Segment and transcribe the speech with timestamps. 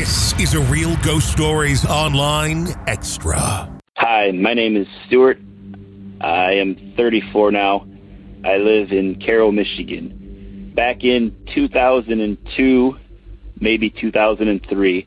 [0.00, 3.70] This is a Real Ghost Stories Online Extra.
[3.98, 5.38] Hi, my name is Stuart.
[6.22, 7.86] I am 34 now.
[8.42, 10.72] I live in Carroll, Michigan.
[10.74, 12.96] Back in 2002,
[13.60, 15.06] maybe 2003,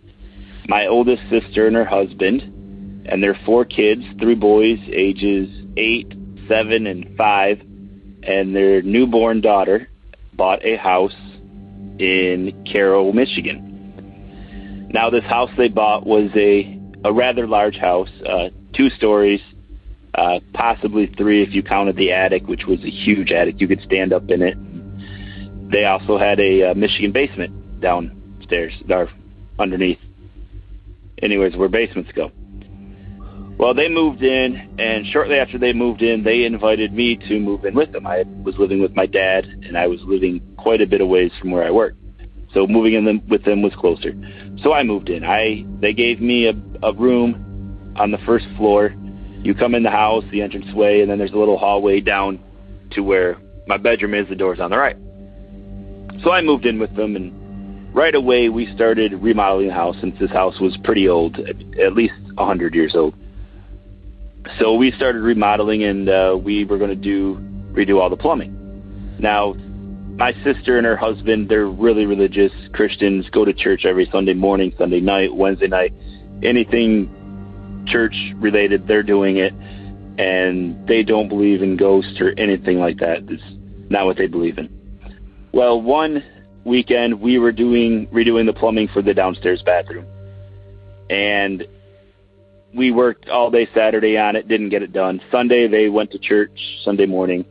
[0.67, 2.43] my oldest sister and her husband
[3.07, 6.13] and their four kids, three boys ages 8,
[6.47, 7.61] 7, and 5,
[8.27, 9.89] and their newborn daughter
[10.33, 11.15] bought a house
[11.97, 13.72] in Carroll, Michigan.
[14.93, 19.41] Now, this house they bought was a, a rather large house, uh, two stories,
[20.13, 23.59] uh, possibly three if you counted the attic, which was a huge attic.
[23.59, 24.55] You could stand up in it.
[25.71, 29.09] They also had a uh, Michigan basement downstairs, or
[29.57, 29.97] underneath.
[31.23, 32.31] Anyways, where basements go.
[33.57, 37.65] Well, they moved in, and shortly after they moved in, they invited me to move
[37.65, 38.05] in with them.
[38.05, 41.31] I was living with my dad, and I was living quite a bit of ways
[41.39, 41.97] from where I worked.
[42.53, 44.13] So moving in them, with them was closer.
[44.61, 45.23] So I moved in.
[45.23, 46.53] I they gave me a,
[46.83, 48.93] a room on the first floor.
[49.41, 52.39] You come in the house, the entranceway, and then there's a little hallway down
[52.91, 53.37] to where
[53.67, 54.27] my bedroom is.
[54.29, 54.97] The door's on the right.
[56.23, 60.17] So I moved in with them, and right away we started remodeling the house since
[60.19, 63.13] this house was pretty old, at least a hundred years old.
[64.59, 67.37] So we started remodeling, and uh, we were going to do
[67.73, 69.17] redo all the plumbing.
[69.19, 69.55] Now
[70.15, 74.73] my sister and her husband, they're really religious Christians, go to church every Sunday morning,
[74.77, 75.93] Sunday night, Wednesday night,
[76.43, 79.53] anything church related, they're doing it.
[80.19, 83.23] And they don't believe in ghosts or anything like that.
[83.27, 83.43] It's
[83.89, 84.69] not what they believe in.
[85.51, 86.23] Well, one
[86.65, 90.05] weekend we were doing redoing the plumbing for the downstairs bathroom.
[91.09, 91.65] And
[92.75, 95.19] we worked all day Saturday on it, didn't get it done.
[95.31, 96.51] Sunday they went to church
[96.83, 97.45] Sunday morning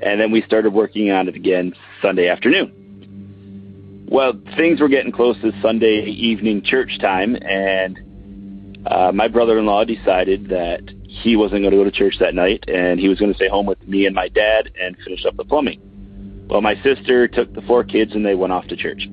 [0.00, 4.06] and then we started working on it again Sunday afternoon.
[4.10, 10.48] Well, things were getting close to Sunday evening church time, and uh, my brother-in-law decided
[10.48, 13.36] that he wasn't going to go to church that night, and he was going to
[13.36, 16.46] stay home with me and my dad and finish up the plumbing.
[16.48, 19.06] Well, my sister took the four kids, and they went off to church.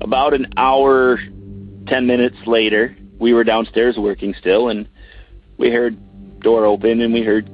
[0.00, 1.18] About an hour,
[1.86, 4.88] ten minutes later, we were downstairs working still, and
[5.58, 5.98] we heard
[6.40, 7.50] door open, and we heard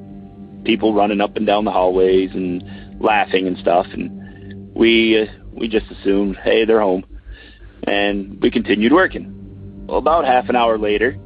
[0.65, 3.87] people running up and down the hallways and laughing and stuff.
[3.93, 4.21] And
[4.75, 7.05] we uh, we just assumed, hey, they're home,
[7.87, 9.85] and we continued working.
[9.87, 11.17] Well, about half an hour later,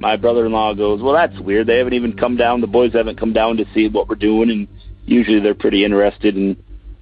[0.00, 1.66] my brother-in-law goes, well, that's weird.
[1.66, 2.60] They haven't even come down.
[2.60, 4.68] The boys haven't come down to see what we're doing, and
[5.04, 6.56] usually they're pretty interested in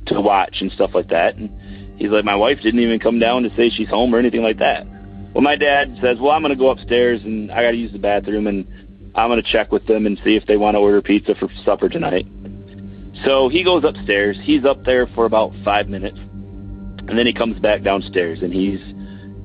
[0.06, 1.36] to watch and stuff like that.
[1.36, 4.42] And he's like, my wife didn't even come down to say she's home or anything
[4.42, 4.86] like that.
[5.32, 7.92] Well, my dad says, well, I'm going to go upstairs and I got to use
[7.92, 8.66] the bathroom and
[9.14, 11.48] I'm going to check with them and see if they want to order pizza for
[11.64, 12.26] supper tonight.
[13.24, 14.36] So he goes upstairs.
[14.42, 18.80] He's up there for about five minutes, and then he comes back downstairs, and he's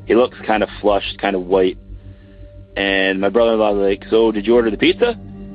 [0.08, 1.78] he looks kind of flushed, kind of white.
[2.76, 5.12] And my brother-in-law like, "So did you order the pizza?"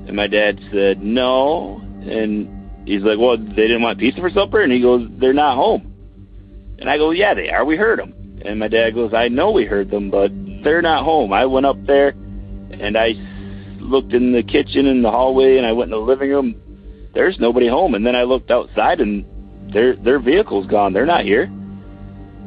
[0.06, 4.60] And my dad said, "No." And he's like, "Well, they didn't want pizza for supper."
[4.60, 5.92] And he goes, "They're not home."
[6.78, 7.64] And I go, "Yeah, they are.
[7.64, 8.14] We heard them."
[8.44, 10.30] And my dad goes, "I know we heard them, but
[10.62, 11.32] they're not home.
[11.32, 12.14] I went up there,
[12.70, 13.14] and I
[13.80, 16.54] looked in the kitchen and the hallway, and I went in the living room.
[17.14, 17.94] There's nobody home.
[17.94, 19.24] And then I looked outside, and
[19.72, 20.92] their their vehicle's gone.
[20.92, 21.50] They're not here.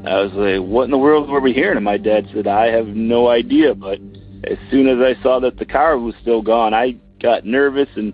[0.05, 2.67] I was like, "What in the world were we hearing?" And my dad said, "I
[2.67, 3.99] have no idea." But
[4.43, 8.13] as soon as I saw that the car was still gone, I got nervous and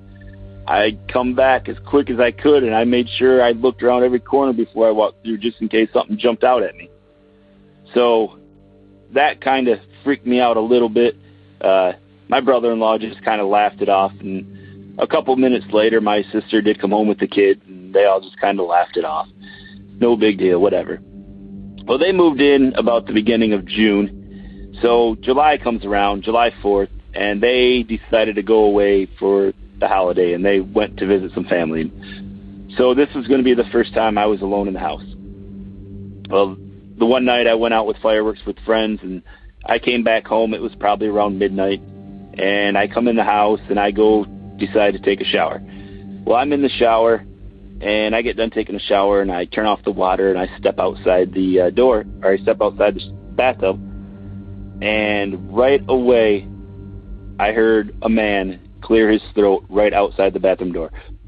[0.67, 4.03] I come back as quick as I could, and I made sure I looked around
[4.03, 6.89] every corner before I walked through, just in case something jumped out at me.
[7.93, 8.39] So
[9.11, 11.17] that kind of freaked me out a little bit.
[11.59, 11.93] Uh,
[12.29, 14.57] my brother-in-law just kind of laughed it off and
[14.97, 18.21] a couple minutes later my sister did come home with the kids and they all
[18.21, 19.27] just kind of laughed it off.
[19.99, 20.99] No big deal whatever.
[21.85, 24.77] Well they moved in about the beginning of june.
[24.81, 30.33] So july comes around july 4th and they decided to go away for the holiday
[30.33, 31.91] and they went to visit some family.
[32.77, 35.03] So this was going to be the first time i was alone in the house.
[36.29, 36.57] Well
[36.97, 39.23] the one night i went out with fireworks with friends and
[39.65, 41.81] i came back home it was probably around midnight
[42.33, 44.25] and I come in the house and I go
[44.65, 45.61] decide to take a shower.
[46.25, 47.25] Well, I'm in the shower
[47.81, 50.57] and I get done taking a shower and I turn off the water and I
[50.57, 53.79] step outside the uh, door or I step outside the bathtub
[54.81, 56.47] and right away
[57.39, 60.91] I heard a man clear his throat right outside the bathroom door.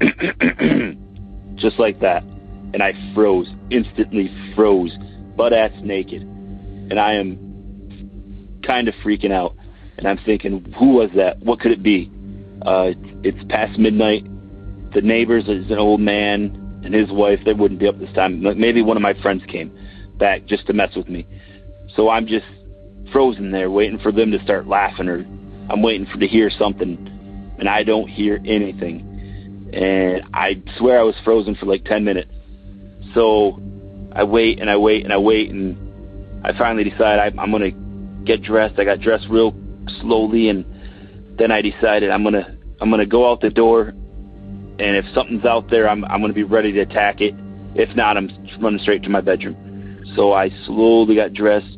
[1.56, 2.22] Just like that.
[2.22, 4.92] And I froze, instantly froze,
[5.36, 6.22] butt ass naked.
[6.22, 9.56] And I am kind of freaking out
[9.98, 11.38] and I'm thinking, who was that?
[11.40, 12.10] What could it be?
[12.62, 12.92] Uh,
[13.22, 14.24] it's past midnight.
[14.94, 17.40] The neighbors is an old man and his wife.
[17.44, 18.42] They wouldn't be up this time.
[18.58, 19.76] Maybe one of my friends came
[20.18, 21.26] back just to mess with me.
[21.94, 22.46] So I'm just
[23.12, 25.26] frozen there waiting for them to start laughing or
[25.70, 29.70] I'm waiting for to hear something and I don't hear anything.
[29.72, 32.30] And I swear I was frozen for like 10 minutes.
[33.14, 33.60] So
[34.12, 35.76] I wait and I wait and I wait and
[36.44, 38.78] I finally decide I, I'm to get dressed.
[38.78, 39.54] I got dressed real
[40.00, 40.64] slowly and
[41.38, 43.88] then I decided I'm to I'm to go out the door
[44.78, 47.34] and if something's out there I'm I'm to be ready to attack it.
[47.74, 48.30] If not, I'm
[48.60, 50.04] running straight to my bedroom.
[50.16, 51.76] So I slowly got dressed,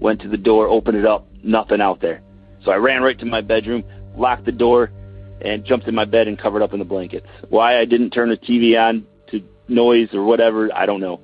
[0.00, 2.22] went to the door, opened it up, nothing out there.
[2.64, 3.82] So I ran right to my bedroom,
[4.16, 4.92] locked the door,
[5.40, 7.26] and jumped in my bed and covered up in the blankets.
[7.48, 11.20] Why I didn't turn the TV on to noise or whatever, I don't know.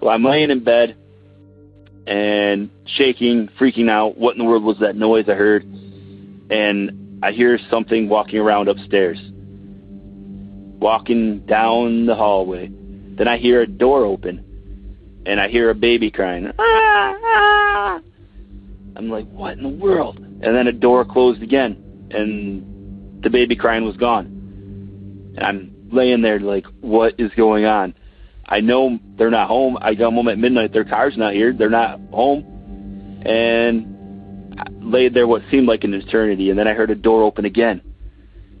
[0.00, 0.96] Well, I'm laying in bed
[2.06, 4.16] and shaking, freaking out.
[4.16, 5.64] What in the world was that noise I heard?
[6.50, 9.18] And I hear something walking around upstairs,
[10.80, 12.70] walking down the hallway.
[13.16, 14.44] Then I hear a door open,
[15.26, 16.52] and I hear a baby crying.
[16.58, 18.00] Ah.
[18.96, 20.18] I'm like, what in the world?
[20.18, 24.26] And then a door closed again, and the baby crying was gone.
[25.36, 27.94] And I'm laying there like, what is going on?
[28.46, 29.76] I know they're not home.
[29.80, 30.72] I come home at midnight.
[30.72, 31.52] Their car's not here.
[31.52, 33.22] They're not home.
[33.26, 33.97] And
[34.80, 36.50] laid there what seemed like an eternity.
[36.50, 37.82] And then I heard a door open again.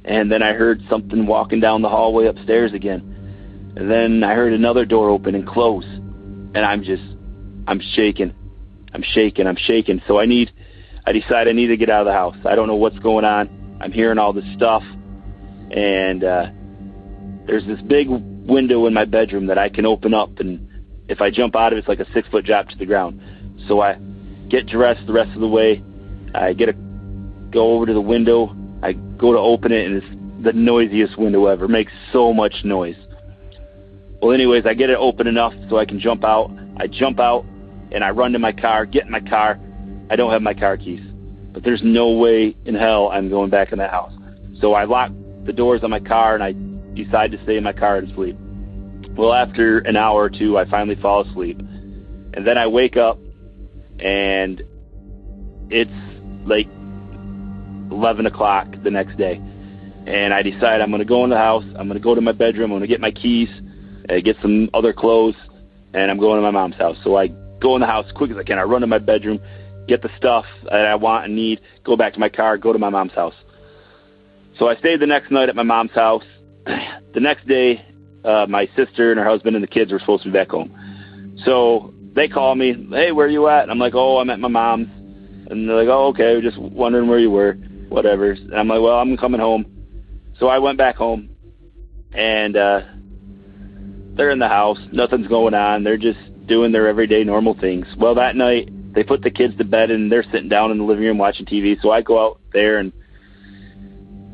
[0.04, 3.72] And then I heard something walking down the hallway upstairs again.
[3.76, 5.84] And then I heard another door open and close.
[5.84, 7.02] And I'm just,
[7.66, 8.34] I'm shaking.
[8.94, 9.46] I'm shaking.
[9.46, 10.00] I'm shaking.
[10.06, 10.50] So I need,
[11.06, 12.36] I decide I need to get out of the house.
[12.44, 13.78] I don't know what's going on.
[13.80, 14.82] I'm hearing all this stuff.
[15.70, 16.46] And uh,
[17.46, 20.66] there's this big window in my bedroom that I can open up, and
[21.08, 23.20] if I jump out of it, it's like a six foot drop to the ground.
[23.66, 23.98] So I
[24.48, 25.82] get dressed the rest of the way.
[26.34, 26.72] I get a
[27.50, 28.54] go over to the window.
[28.82, 31.64] I go to open it, and it's the noisiest window ever.
[31.64, 32.96] It makes so much noise.
[34.20, 36.50] Well, anyways, I get it open enough so I can jump out.
[36.76, 37.44] I jump out
[37.92, 39.58] and I run to my car, get in my car.
[40.10, 41.00] I don't have my car keys,
[41.52, 44.12] but there's no way in hell I'm going back in that house.
[44.60, 45.12] So I lock
[45.44, 46.52] the doors on my car and I
[46.94, 48.36] decide to stay in my car and sleep.
[49.16, 51.58] Well, after an hour or two, I finally fall asleep.
[51.58, 53.18] And then I wake up
[54.00, 54.62] and
[55.70, 55.90] it's
[56.48, 56.66] like
[57.90, 59.40] 11 o'clock the next day.
[60.06, 61.64] And I decide I'm going to go in the house.
[61.78, 62.72] I'm going to go to my bedroom.
[62.72, 63.48] I'm going to get my keys,
[64.08, 65.34] uh, get some other clothes,
[65.92, 66.96] and I'm going to my mom's house.
[67.04, 67.28] So I
[67.60, 68.58] go in the house as quick as I can.
[68.58, 69.40] I run to my bedroom,
[69.86, 72.78] get the stuff that I want and need, go back to my car, go to
[72.78, 73.34] my mom's house.
[74.58, 76.24] So I stayed the next night at my mom's house.
[76.66, 77.84] the next day,
[78.24, 81.38] uh, my sister and her husband and the kids were supposed to be back home.
[81.44, 83.62] So they call me, hey, where are you at?
[83.62, 84.88] And I'm like, oh, I'm at my mom's.
[85.48, 87.54] And they're like, oh, okay, just wondering where you were,
[87.88, 88.32] whatever.
[88.32, 89.64] And I'm like, well, I'm coming home.
[90.38, 91.30] So I went back home,
[92.12, 92.80] and uh,
[94.14, 94.78] they're in the house.
[94.92, 95.84] Nothing's going on.
[95.84, 97.86] They're just doing their everyday normal things.
[97.96, 100.84] Well, that night they put the kids to bed and they're sitting down in the
[100.84, 101.80] living room watching TV.
[101.80, 102.92] So I go out there and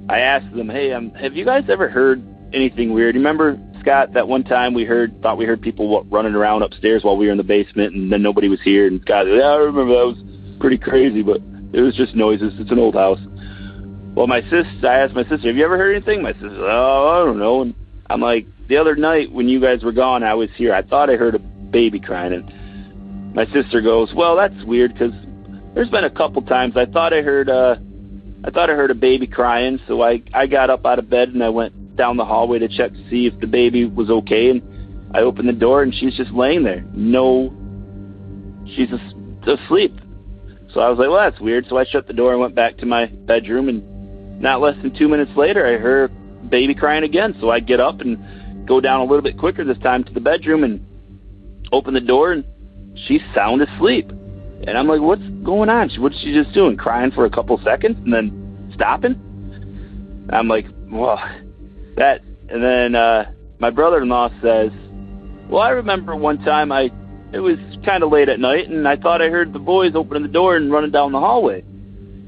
[0.08, 2.22] I asked them, "Hey, um, have you guys ever heard
[2.52, 3.14] anything weird?
[3.14, 7.16] Remember, Scott, that one time we heard thought we heard people running around upstairs while
[7.16, 8.86] we were in the basement, and then nobody was here.
[8.86, 10.33] And Scott, yeah, I remember that was
[10.64, 11.42] pretty crazy, but
[11.74, 12.54] it was just noises.
[12.58, 13.18] It's an old house.
[14.14, 17.10] Well, my sister, I asked my sister, "Have you ever heard anything?" My sister, "Oh,
[17.10, 17.74] I don't know." And
[18.08, 20.72] I'm like, "The other night when you guys were gone, I was here.
[20.72, 25.12] I thought I heard a baby crying." And my sister goes, "Well, that's weird because
[25.74, 27.76] there's been a couple times I thought I heard." uh
[28.46, 31.28] I thought I heard a baby crying, so I I got up out of bed
[31.28, 34.48] and I went down the hallway to check to see if the baby was okay.
[34.48, 34.62] And
[35.12, 36.82] I opened the door and she's just laying there.
[36.94, 37.52] No,
[38.74, 38.88] she's
[39.46, 40.00] asleep.
[40.74, 41.66] So I was like, well, that's weird.
[41.68, 43.68] So I shut the door and went back to my bedroom.
[43.68, 46.12] And not less than two minutes later, I heard
[46.50, 47.34] baby crying again.
[47.40, 50.20] So I get up and go down a little bit quicker this time to the
[50.20, 50.84] bedroom and
[51.72, 52.44] open the door, and
[53.06, 54.10] she's sound asleep.
[54.10, 55.90] And I'm like, what's going on?
[55.98, 56.76] What's she just doing?
[56.76, 60.28] Crying for a couple seconds and then stopping?
[60.32, 61.18] I'm like, well,
[61.96, 62.22] that.
[62.48, 64.70] And then uh, my brother-in-law says,
[65.48, 66.90] well, I remember one time I,
[67.34, 70.22] it was kind of late at night, and I thought I heard the boys opening
[70.22, 71.64] the door and running down the hallway.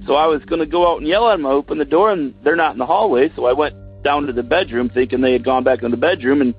[0.05, 1.47] So I was going to go out and yell at them.
[1.47, 3.31] I opened the door, and they're not in the hallway.
[3.37, 6.41] So I went down to the bedroom thinking they had gone back in the bedroom,
[6.41, 6.55] and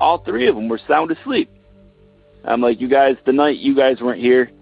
[0.00, 1.50] all three of them were sound asleep.
[2.44, 4.52] I'm like, you guys, the night you guys weren't here,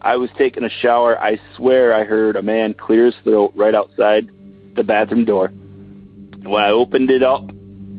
[0.00, 1.16] I was taking a shower.
[1.18, 4.28] I swear I heard a man clear his throat right outside
[4.74, 5.48] the bathroom door.
[6.42, 7.48] When I opened it up,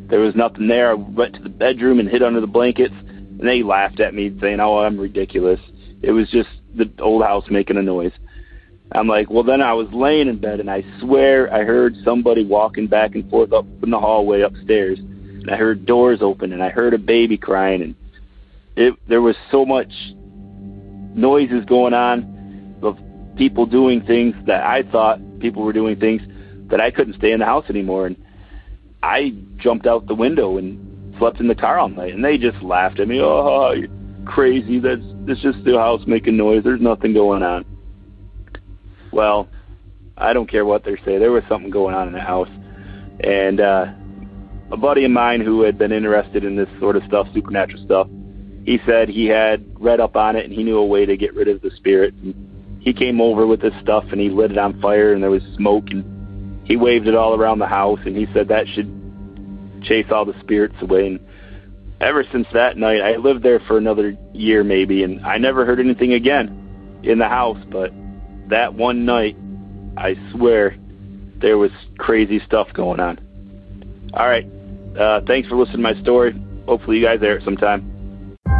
[0.09, 0.91] there was nothing there.
[0.91, 2.93] I went to the bedroom and hid under the blankets,
[3.39, 5.59] and they laughed at me, saying, "Oh, I'm ridiculous."
[6.01, 8.11] It was just the old house making a noise.
[8.91, 12.45] I'm like, well, then I was laying in bed, and I swear I heard somebody
[12.45, 16.61] walking back and forth up in the hallway upstairs, and I heard doors open, and
[16.61, 17.95] I heard a baby crying, and
[18.75, 19.91] it there was so much
[21.15, 22.97] noises going on of
[23.35, 26.21] people doing things that I thought people were doing things
[26.69, 28.07] that I couldn't stay in the house anymore.
[28.07, 28.15] And
[29.01, 32.13] I jumped out the window and slept in the car all night.
[32.13, 33.19] And they just laughed at me.
[33.21, 33.89] Oh, you're
[34.25, 34.79] crazy.
[34.79, 36.63] That's, that's just the house making noise.
[36.63, 37.65] There's nothing going on.
[39.11, 39.47] Well,
[40.17, 41.17] I don't care what they say.
[41.17, 42.49] There was something going on in the house.
[43.19, 43.85] And uh,
[44.71, 48.07] a buddy of mine who had been interested in this sort of stuff, supernatural stuff,
[48.65, 51.33] he said he had read up on it and he knew a way to get
[51.33, 52.13] rid of the spirit.
[52.15, 55.29] And he came over with this stuff and he lit it on fire and there
[55.29, 58.89] was smoke and he waved it all around the house and he said that should
[59.83, 61.07] chase all the spirits away.
[61.07, 61.19] And
[62.01, 65.79] ever since that night, I lived there for another year maybe, and I never heard
[65.79, 67.63] anything again in the house.
[67.69, 67.91] But
[68.49, 69.37] that one night,
[69.97, 70.75] I swear,
[71.37, 73.19] there was crazy stuff going on.
[74.13, 74.45] All right,
[74.99, 76.33] uh, thanks for listening to my story.
[76.65, 77.92] Hopefully, you guys it sometime.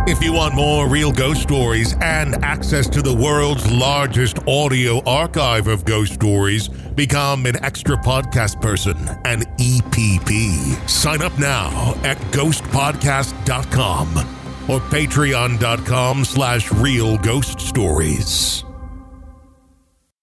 [0.05, 5.67] If you want more real ghost stories and access to the world's largest audio archive
[5.67, 10.89] of ghost stories, become an extra podcast person, an EPP.
[10.89, 14.17] Sign up now at ghostpodcast.com
[14.67, 18.65] or patreon.com slash real ghost stories.